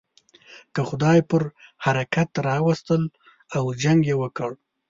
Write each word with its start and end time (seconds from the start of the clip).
که 0.73 0.81
خدای 0.89 1.19
پر 1.29 1.43
حرکت 1.85 2.29
را 2.45 2.55
وستل 2.65 3.03
او 3.57 3.65
جنګ 3.81 3.99
یې 4.09 4.15
وکړ. 4.21 4.49